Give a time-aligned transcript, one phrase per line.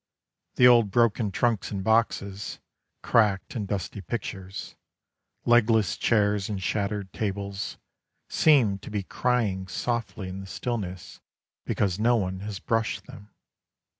[0.55, 2.57] The old broken trunks and boxes,
[3.03, 4.75] Cracked and dusty pictures,
[5.45, 7.77] Legless chairs and shattered tables,
[8.27, 11.21] Seem to be crying Softly in the stillness
[11.65, 13.29] Because no one has brushed them.